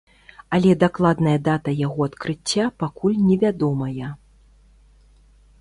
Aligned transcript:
Але 0.57 0.71
дакладная 0.83 1.33
дата 1.49 1.75
яго 1.87 2.07
адкрыцця 2.11 2.65
пакуль 2.85 3.21
невядомая. 3.29 4.11